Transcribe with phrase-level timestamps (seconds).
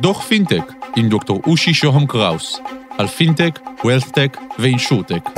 [0.00, 2.60] דוח פינטק עם דוקטור אושי שוהם קראוס
[2.98, 5.30] על פינטק, WealthTech ו InsurTech.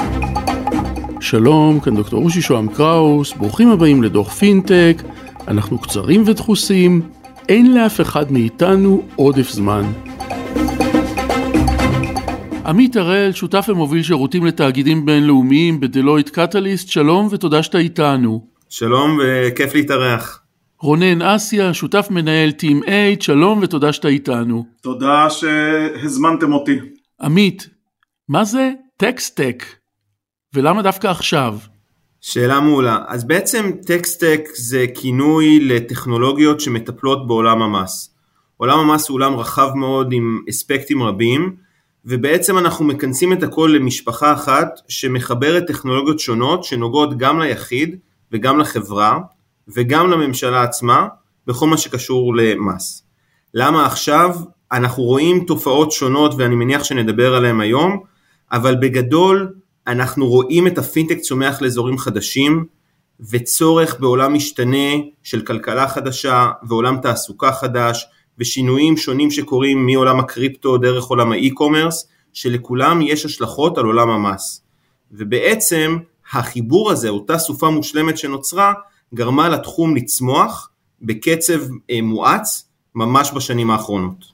[1.20, 5.02] שלום, כאן דוקטור אושי שוהם קראוס, ברוכים הבאים לדוח פינטק,
[5.48, 7.02] אנחנו קצרים ודחוסים,
[7.48, 9.92] אין לאף אחד מאיתנו עודף זמן.
[12.66, 18.46] עמית הראל, שותף ומוביל שירותים לתאגידים בינלאומיים ב Deloitte Catalyst, שלום ותודה שאתה איתנו.
[18.68, 20.41] שלום וכיף להתארח.
[20.82, 22.90] רונן אסיה, שותף מנהל Team 8,
[23.20, 24.66] שלום ותודה שאתה איתנו.
[24.80, 26.78] תודה שהזמנתם אותי.
[27.20, 27.68] עמית,
[28.28, 29.64] מה זה טקסטק?
[30.54, 31.58] ולמה דווקא עכשיו?
[32.20, 32.98] שאלה מעולה.
[33.08, 38.14] אז בעצם טקסטק זה כינוי לטכנולוגיות שמטפלות בעולם המס.
[38.56, 41.56] עולם המס הוא עולם רחב מאוד עם אספקטים רבים,
[42.04, 47.96] ובעצם אנחנו מכנסים את הכל למשפחה אחת שמחברת טכנולוגיות שונות שנוגעות גם ליחיד
[48.32, 49.18] וגם לחברה
[49.68, 51.08] וגם לממשלה עצמה
[51.46, 53.02] בכל מה שקשור למס.
[53.54, 54.36] למה עכשיו?
[54.72, 58.02] אנחנו רואים תופעות שונות ואני מניח שנדבר עליהן היום,
[58.52, 59.54] אבל בגדול
[59.86, 62.64] אנחנו רואים את הפינטק צומח לאזורים חדשים
[63.30, 64.92] וצורך בעולם משתנה
[65.22, 68.06] של כלכלה חדשה ועולם תעסוקה חדש
[68.38, 74.62] ושינויים שונים שקורים מעולם הקריפטו דרך עולם האי-קומרס, שלכולם יש השלכות על עולם המס.
[75.12, 75.96] ובעצם
[76.32, 78.72] החיבור הזה, אותה סופה מושלמת שנוצרה,
[79.14, 80.70] גרמה לתחום לצמוח
[81.02, 81.60] בקצב
[81.90, 84.24] אה, מואץ ממש בשנים האחרונות.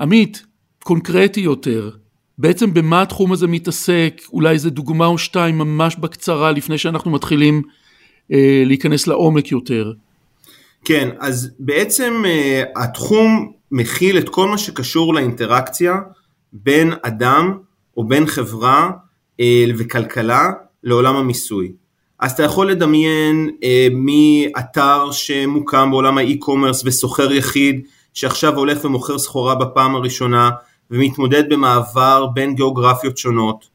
[0.00, 0.42] עמית,
[0.84, 1.90] קונקרטי יותר,
[2.38, 7.62] בעצם במה התחום הזה מתעסק, אולי איזה דוגמה או שתיים ממש בקצרה לפני שאנחנו מתחילים
[8.32, 9.92] אה, להיכנס לעומק יותר.
[10.84, 15.94] כן, אז בעצם uh, התחום מכיל את כל מה שקשור לאינטראקציה
[16.52, 17.58] בין אדם
[17.96, 18.90] או בין חברה
[19.40, 19.44] uh,
[19.78, 20.50] וכלכלה
[20.84, 21.72] לעולם המיסוי.
[22.20, 27.80] אז אתה יכול לדמיין uh, מאתר שמוקם בעולם האי-קומרס וסוחר יחיד
[28.14, 30.50] שעכשיו הולך ומוכר סחורה בפעם הראשונה
[30.90, 33.68] ומתמודד במעבר בין גיאוגרפיות שונות,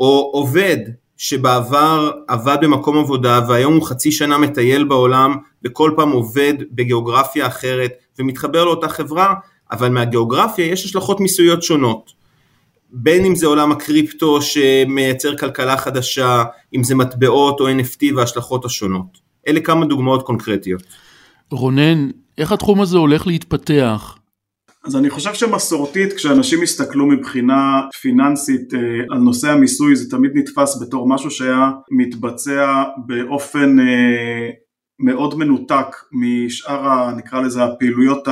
[0.00, 0.76] או עובד
[1.16, 7.92] שבעבר עבד במקום עבודה והיום הוא חצי שנה מטייל בעולם וכל פעם עובד בגיאוגרפיה אחרת
[8.18, 9.34] ומתחבר לאותה חברה,
[9.72, 12.21] אבל מהגיאוגרפיה יש השלכות מיסויות שונות.
[12.92, 16.44] בין אם זה עולם הקריפטו שמייצר כלכלה חדשה,
[16.76, 19.18] אם זה מטבעות או NFT וההשלכות השונות.
[19.48, 20.82] אלה כמה דוגמאות קונקרטיות.
[21.50, 24.18] רונן, איך התחום הזה הולך להתפתח?
[24.84, 30.82] אז אני חושב שמסורתית כשאנשים הסתכלו מבחינה פיננסית אה, על נושא המיסוי זה תמיד נתפס
[30.82, 34.50] בתור משהו שהיה מתבצע באופן אה,
[34.98, 38.28] מאוד מנותק משאר ה, נקרא לזה הפעילויות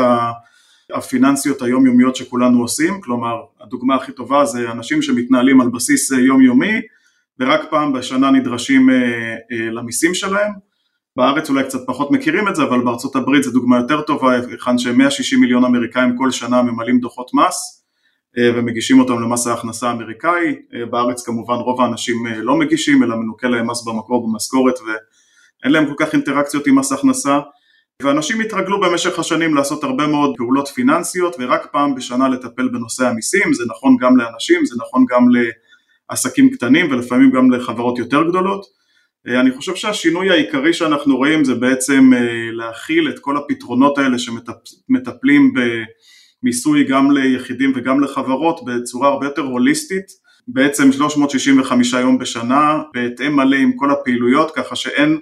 [0.94, 6.80] הפיננסיות היומיומיות שכולנו עושים, כלומר הדוגמה הכי טובה זה אנשים שמתנהלים על בסיס אה, יומיומי
[7.38, 8.88] ורק פעם בשנה נדרשים
[9.50, 10.52] למיסים שלהם.
[11.16, 14.78] בארץ אולי קצת פחות מכירים את זה, אבל בארצות הברית זו דוגמה יותר טובה, היכן
[14.78, 17.84] ש-160 מיליון אמריקאים כל שנה ממלאים דוחות מס
[18.38, 23.16] אה, ומגישים אותם למס ההכנסה האמריקאי, אה, בארץ כמובן רוב האנשים אה, לא מגישים אלא
[23.16, 27.38] מנוכה להם מס במקור במשכורת ואין להם כל כך אינטראקציות עם מס הכנסה
[28.02, 33.54] ואנשים התרגלו במשך השנים לעשות הרבה מאוד פעולות פיננסיות ורק פעם בשנה לטפל בנושא המיסים,
[33.54, 35.26] זה נכון גם לאנשים, זה נכון גם
[36.10, 38.66] לעסקים קטנים ולפעמים גם לחברות יותר גדולות.
[39.28, 44.16] אה, אני חושב שהשינוי העיקרי שאנחנו רואים זה בעצם אה, להכיל את כל הפתרונות האלה
[44.18, 45.52] שמטפלים
[46.42, 50.06] במיסוי גם ליחידים וגם לחברות בצורה הרבה יותר הוליסטית,
[50.48, 55.18] בעצם 365 יום בשנה, בהתאם מלא עם כל הפעילויות, ככה שאין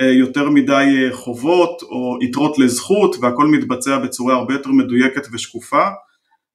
[0.00, 5.82] יותר מדי חובות או יתרות לזכות והכל מתבצע בצורה הרבה יותר מדויקת ושקופה,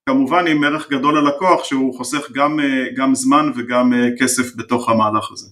[0.09, 2.59] כמובן עם ערך גדול ללקוח שהוא חוסך גם,
[2.96, 5.48] גם זמן וגם כסף בתוך המהלך הזה.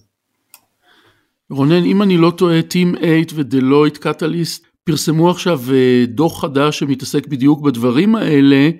[1.50, 7.26] רונן, אם אני לא טועה, Team 8 ודלויט קטליסט פרסמו עכשיו אה, דוח חדש שמתעסק
[7.26, 8.70] בדיוק בדברים האלה,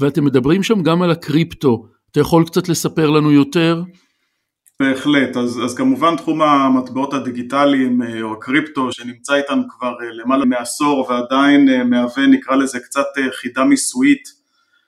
[0.00, 1.86] ואתם מדברים שם גם על הקריפטו.
[2.10, 3.82] אתה יכול קצת לספר לנו יותר?
[4.82, 10.44] בהחלט, אז, אז כמובן תחום המטבעות הדיגיטליים אה, או הקריפטו שנמצא איתנו כבר אה, למעלה
[10.44, 13.06] מעשור ועדיין מהווה נקרא לזה קצת
[13.40, 14.36] חידה מיסויית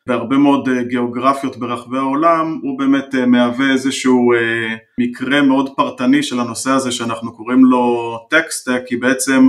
[0.09, 6.23] בהרבה מאוד אה, גיאוגרפיות ברחבי העולם, הוא באמת אה, מהווה איזשהו אה, מקרה מאוד פרטני
[6.23, 9.49] של הנושא הזה שאנחנו קוראים לו טקסטק, כי בעצם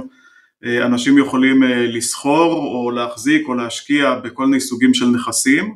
[0.85, 5.75] אנשים יכולים לסחור או להחזיק או להשקיע בכל מיני סוגים של נכסים.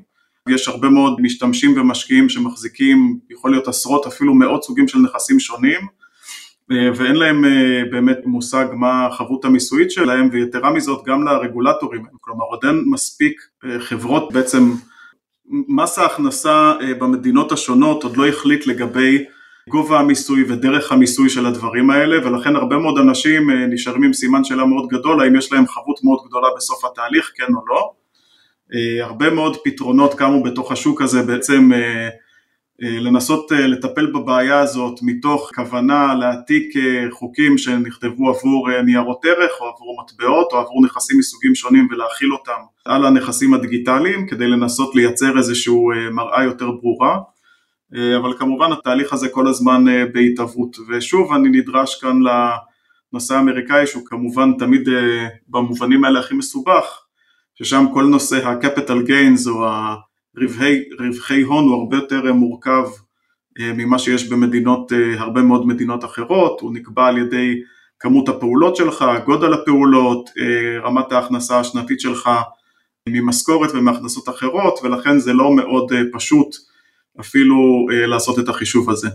[0.50, 5.82] יש הרבה מאוד משתמשים ומשקיעים שמחזיקים, יכול להיות עשרות אפילו מאות סוגים של נכסים שונים
[6.70, 7.44] ואין להם
[7.92, 13.42] באמת מושג מה החבות המיסויית שלהם ויתרה מזאת גם לרגולטורים, כלומר עוד אין מספיק
[13.80, 14.72] חברות בעצם
[15.50, 19.26] מס ההכנסה במדינות השונות עוד לא החליט לגבי
[19.70, 24.66] גובה המיסוי ודרך המיסוי של הדברים האלה ולכן הרבה מאוד אנשים נשארים עם סימן שאלה
[24.66, 27.92] מאוד גדול האם יש להם חבות מאוד גדולה בסוף התהליך כן או לא
[29.02, 31.70] הרבה מאוד פתרונות קמו בתוך השוק הזה בעצם
[32.82, 39.52] אה, לנסות אה, לטפל בבעיה הזאת מתוך כוונה להעתיק אה, חוקים שנכתבו עבור ניירות ערך
[39.62, 44.96] או עבור מטבעות או עבור נכסים מסוגים שונים ולהכיל אותם על הנכסים הדיגיטליים כדי לנסות
[44.96, 45.74] לייצר איזושהי
[46.12, 47.18] מראה יותר ברורה.
[48.18, 49.84] אבל כמובן התהליך הזה כל הזמן
[50.14, 50.78] בהתהוות.
[50.90, 52.20] ושוב אני נדרש כאן
[53.14, 54.90] לנושא האמריקאי שהוא כמובן תמיד
[55.48, 57.03] במובנים האלה הכי מסובך
[57.56, 59.96] ששם כל נושא ה-capital gains או ה...
[61.00, 62.84] רווחי, הון הוא הרבה יותר אה, מורכב
[63.60, 67.62] אה, ממה שיש במדינות, אה, הרבה מאוד מדינות אחרות, הוא נקבע על ידי
[68.00, 70.30] כמות הפעולות שלך, גודל הפעולות,
[70.84, 72.30] רמת ההכנסה השנתית שלך
[73.10, 76.56] ממשכורת ומהכנסות אחרות ולכן זה לא מאוד פשוט
[77.20, 79.10] אפילו לעשות את החישוב הזה.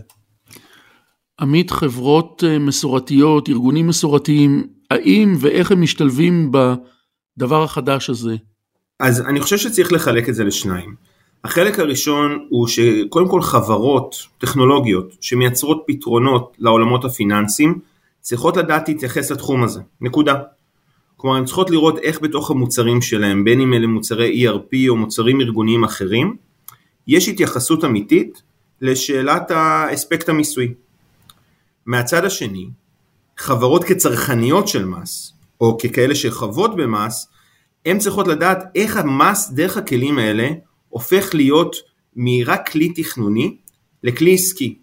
[1.41, 6.51] עמית, חברות מסורתיות, ארגונים מסורתיים, האם ואיך הם משתלבים
[7.39, 8.35] בדבר החדש הזה?
[8.99, 10.95] אז אני חושב שצריך לחלק את זה לשניים.
[11.43, 17.79] החלק הראשון הוא שקודם כל חברות טכנולוגיות שמייצרות פתרונות לעולמות הפיננסיים
[18.21, 20.35] צריכות לדעת להתייחס לתחום הזה, נקודה.
[21.17, 25.41] כלומר הן צריכות לראות איך בתוך המוצרים שלהם, בין אם אלה מוצרי ERP או מוצרים
[25.41, 26.35] ארגוניים אחרים,
[27.07, 28.41] יש התייחסות אמיתית
[28.81, 30.73] לשאלת האספקט המיסוי.
[31.85, 32.69] מהצד השני,
[33.37, 37.27] חברות כצרכניות של מס, או ככאלה שחוות במס,
[37.85, 40.49] הן צריכות לדעת איך המס דרך הכלים האלה
[40.89, 41.75] הופך להיות
[42.15, 43.57] מרק כלי תכנוני
[44.03, 44.77] לכלי עסקי.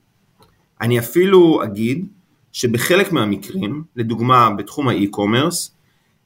[0.80, 2.06] אני אפילו אגיד
[2.52, 5.70] שבחלק מהמקרים, לדוגמה בתחום האי-קומרס,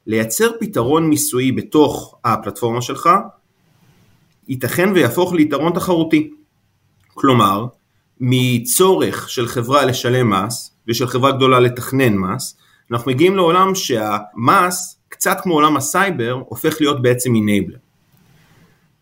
[0.06, 3.11] לייצר פתרון מיסויי בתוך הפלטפורמה שלך,
[4.49, 6.31] ייתכן ויהפוך ליתרון תחרותי.
[7.14, 7.67] כלומר,
[8.20, 12.56] מצורך של חברה לשלם מס ושל חברה גדולה לתכנן מס,
[12.92, 17.76] אנחנו מגיעים לעולם שהמס, קצת כמו עולם הסייבר, הופך להיות בעצם enabler.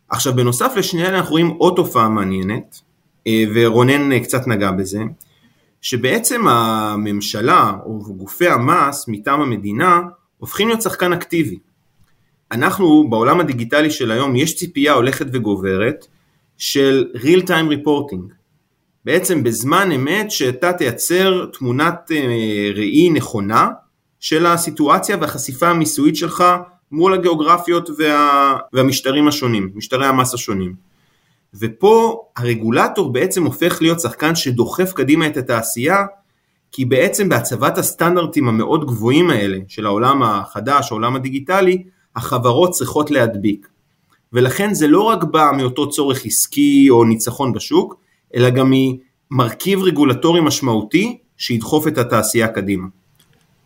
[0.09, 2.81] עכשיו בנוסף לשני אלה אנחנו רואים עוד תופעה מעניינת,
[3.27, 5.03] אה, ורונן אה, קצת נגע בזה,
[5.83, 10.01] שבעצם הממשלה או גופי המס מטעם המדינה
[10.39, 11.59] הופכים להיות שחקן אקטיבי.
[12.53, 16.07] אנחנו בעולם הדיגיטלי של היום יש ציפייה הולכת וגוברת
[16.59, 18.38] של real time reporting.
[19.09, 23.69] בעצם בזמן אמת שאתה תייצר תמונת אה, ראי נכונה
[24.21, 26.45] של הסיטואציה והחשיפה המיסויית שלך
[26.93, 28.57] מול הגיאוגרפיות וה...
[28.73, 30.75] והמשטרים השונים, משטרי המס השונים.
[31.55, 36.05] ופה הרגולטור בעצם הופך להיות שחקן שדוחף קדימה את התעשייה,
[36.73, 41.83] כי בעצם בהצבת הסטנדרטים המאוד גבוהים האלה של העולם החדש, העולם הדיגיטלי,
[42.17, 43.69] החברות צריכות להדביק.
[44.33, 48.73] ולכן זה לא רק בא מאותו צורך עסקי או ניצחון בשוק, אלא גם
[49.31, 52.87] ממרכיב רגולטורי משמעותי שידחוף את התעשייה קדימה.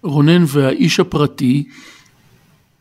[0.02, 1.64] רונן והאיש הפרטי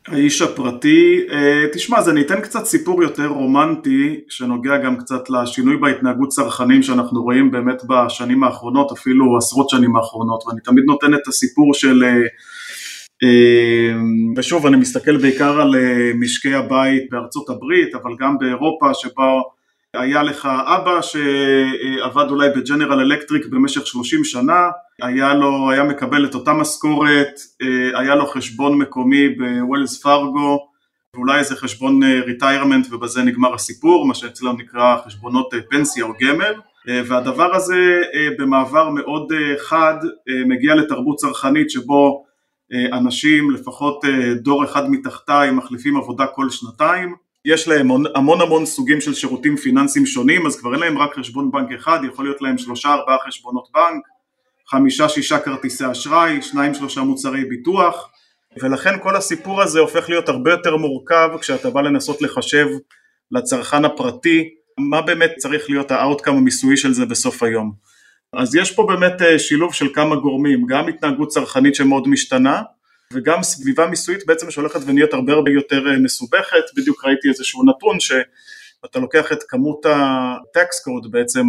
[0.08, 5.78] האיש הפרטי, אה, תשמע אז אני אתן קצת סיפור יותר רומנטי שנוגע גם קצת לשינוי
[5.78, 11.28] בהתנהגות צרכנים שאנחנו רואים באמת בשנים האחרונות אפילו עשרות שנים האחרונות ואני תמיד נותן את
[11.28, 12.22] הסיפור של אה,
[13.24, 13.96] אה,
[14.36, 15.76] ושוב אני מסתכל בעיקר על
[16.16, 19.52] משקי הבית בארצות הברית אבל גם באירופה שבו
[19.96, 24.70] היה לך אבא שעבד אולי ב-General Electric במשך 30 שנה,
[25.02, 30.68] היה לו, היה מקבל את אותה משכורת, אה, היה לו חשבון מקומי ב-Wells Fargo
[31.16, 36.14] ואולי איזה חשבון retirement אה, ובזה נגמר הסיפור, מה שאצלנו נקרא חשבונות אה, פנסיה או
[36.22, 36.54] גמל.
[37.08, 38.02] והדבר הזה
[38.38, 39.96] במעבר מאוד חד
[40.48, 42.24] מגיע לתרבות צרכנית שבו
[42.94, 44.06] אנשים לפחות
[44.36, 50.06] דור אחד מתחתיי מחליפים עבודה כל שנתיים יש להם המון המון סוגים של שירותים פיננסיים
[50.06, 53.68] שונים אז כבר אין להם רק חשבון בנק אחד יכול להיות להם שלושה ארבעה חשבונות
[53.74, 54.04] בנק
[54.68, 58.10] חמישה שישה כרטיסי אשראי שניים שלושה מוצרי ביטוח
[58.62, 62.68] ולכן כל הסיפור הזה הופך להיות הרבה יותר מורכב כשאתה בא לנסות לחשב
[63.32, 67.72] לצרכן הפרטי מה באמת צריך להיות ה-outcome המיסויי של זה בסוף היום.
[68.34, 72.62] אז יש פה באמת אה, שילוב של כמה גורמים גם התנהגות צרכנית שמאוד משתנה
[73.12, 78.00] וגם סביבה מיסויית בעצם שהולכת ונהיית הרבה הרבה יותר אה, מסובכת, בדיוק ראיתי איזשהו נתון
[78.00, 81.44] שאתה לוקח את כמות ה-tax code בעצם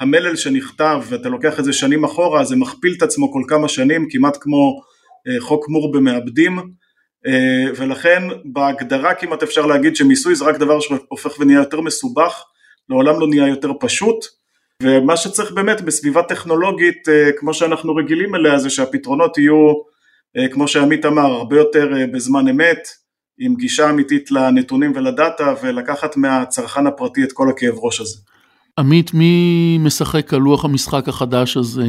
[0.00, 4.06] המלל שנכתב ואתה לוקח את זה שנים אחורה זה מכפיל את עצמו כל כמה שנים
[4.10, 4.80] כמעט כמו
[5.28, 6.58] אה, חוק מור במעבדים.
[7.26, 12.44] אה, ולכן בהגדרה כמעט אפשר להגיד שמיסוי זה רק דבר שהופך ונהיה יותר מסובך,
[12.88, 14.24] לעולם לא נהיה יותר פשוט.
[14.82, 19.74] ומה שצריך באמת בסביבה טכנולוגית כמו שאנחנו רגילים אליה זה שהפתרונות יהיו
[20.52, 22.88] כמו שעמית אמר, הרבה יותר אה, בזמן אמת,
[23.38, 28.18] עם גישה אמיתית לנתונים ולדאטה ולקחת מהצרכן הפרטי את כל הכאב ראש הזה.
[28.78, 31.86] עמית, מי משחק על לוח המשחק החדש הזה?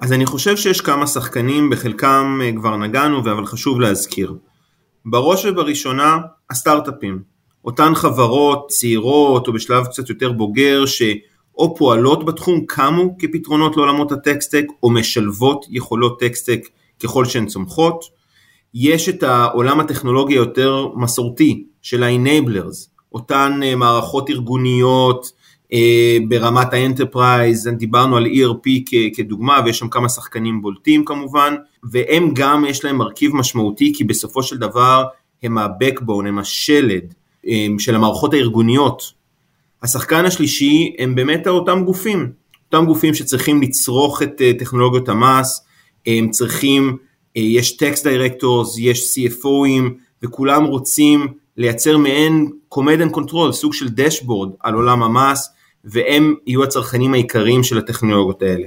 [0.00, 4.34] אז אני חושב שיש כמה שחקנים, בחלקם אה, כבר נגענו, אבל חשוב להזכיר.
[5.06, 6.18] בראש ובראשונה,
[6.50, 7.22] הסטארט-אפים.
[7.64, 10.86] אותן חברות צעירות או בשלב קצת יותר בוגר,
[11.58, 16.60] שאו פועלות בתחום, קמו כפתרונות לעולמות ה-taxtech, או משלבות יכולות taxtech
[17.02, 18.04] ככל שהן צומחות.
[18.74, 25.32] יש את העולם הטכנולוגי היותר מסורתי של ה-enablers, אותן אה, מערכות ארגוניות
[25.72, 28.70] אה, ברמת ה-enterprise, דיברנו על ERP
[29.16, 31.54] כדוגמה ויש שם כמה שחקנים בולטים כמובן,
[31.92, 35.04] והם גם יש להם מרכיב משמעותי כי בסופו של דבר
[35.42, 37.14] הם ה-backbone, הם השלד
[37.46, 39.17] אה, של המערכות הארגוניות.
[39.82, 42.32] השחקן השלישי הם באמת אותם גופים,
[42.66, 45.64] אותם גופים שצריכים לצרוך את טכנולוגיות המס,
[46.06, 46.96] הם צריכים,
[47.34, 49.90] יש tax directors, יש CFOים
[50.22, 55.48] וכולם רוצים לייצר מעין command and control, סוג של dashboard על עולם המס,
[55.84, 58.66] והם יהיו הצרכנים העיקריים של הטכנולוגיות האלה.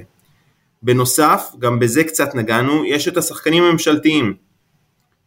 [0.82, 4.34] בנוסף, גם בזה קצת נגענו, יש את השחקנים הממשלתיים,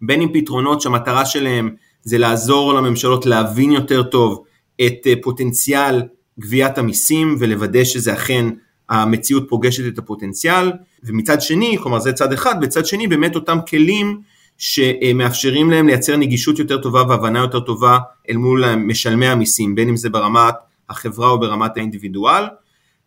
[0.01, 4.44] בין אם פתרונות שהמטרה שלהם זה לעזור לממשלות להבין יותר טוב
[4.81, 6.01] את אה, פוטנציאל
[6.39, 8.45] גביית המיסים ולוודא שזה אכן
[8.89, 10.71] המציאות פוגשת את הפוטנציאל,
[11.03, 14.21] ומצד שני, כלומר זה צד אחד, בצד שני באמת אותם כלים
[14.57, 17.97] שמאפשרים להם לייצר נגישות יותר טובה והבנה יותר טובה
[18.29, 20.53] אל מול משלמי המיסים, בין אם זה ברמת
[20.89, 22.43] החברה או ברמת האינדיבידואל.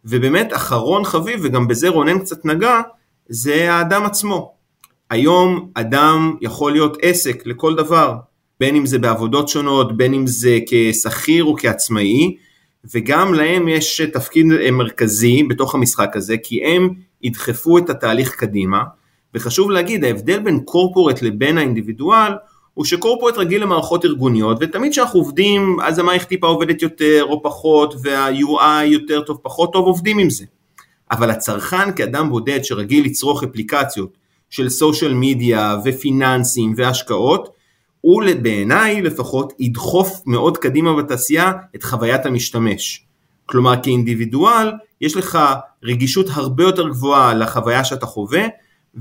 [0.04, 2.80] ובאמת אחרון חביב, וגם בזה רונן קצת נגע,
[3.28, 4.54] זה האדם עצמו.
[5.10, 8.14] היום אדם יכול להיות עסק לכל דבר,
[8.60, 12.36] בין אם זה בעבודות שונות, בין אם זה כשכיר או כעצמאי,
[12.94, 16.88] וגם להם יש תפקיד מרכזי בתוך המשחק הזה, כי הם
[17.22, 18.82] ידחפו את התהליך קדימה,
[19.34, 22.32] וחשוב להגיד, ההבדל בין קורפורט לבין האינדיבידואל,
[22.74, 27.94] הוא שקורפורט רגיל למערכות ארגוניות, ותמיד כשאנחנו עובדים, אז המערכת טיפה עובדת יותר או פחות,
[28.02, 30.44] וה-UI יותר טוב, פחות טוב, עובדים עם זה.
[31.10, 34.18] אבל הצרכן כאדם בודד שרגיל לצרוך אפליקציות
[34.50, 37.48] של סושיאל מדיה ופיננסים והשקעות,
[38.00, 43.04] הוא בעיניי לפחות ידחוף מאוד קדימה בתעשייה את חוויית המשתמש.
[43.46, 45.38] כלומר כאינדיבידואל יש לך
[45.84, 48.46] רגישות הרבה יותר גבוהה לחוויה שאתה חווה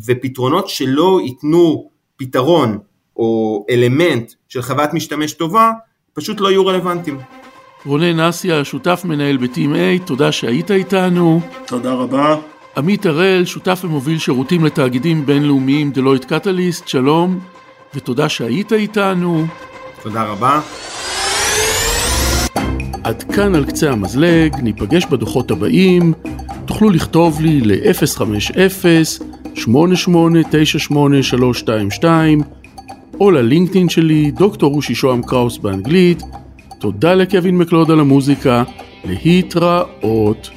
[0.06, 2.77] ופתרונות שלא ייתנו פתרון
[3.16, 5.72] או אלמנט של חוויית משתמש טובה,
[6.13, 7.20] פשוט לא יהיו רלוונטיים.
[7.86, 11.42] רונן אסיה, שותף מנהל בטים A, תודה שהיית איתנו.
[11.68, 12.36] תודה רבה.
[12.77, 17.39] עמית הראל, שותף ומוביל שירותים לתאגידים בינלאומיים דלויט קטליסט, שלום,
[17.98, 19.46] ותודה שהיית איתנו.
[20.04, 20.62] תודה רבה.
[23.04, 26.13] עד כאן על קצה המזלג, ניפגש בדוחות הבאים,
[26.66, 29.24] תוכלו לכתוב לי ל-050
[29.58, 29.66] 8898-322
[33.20, 36.24] או ללינקדאין שלי, דוקטור רושי שוהם קראוס באנגלית.
[36.80, 38.63] תודה לקווין מקלוד על המוזיקה,
[39.06, 40.50] להתראות.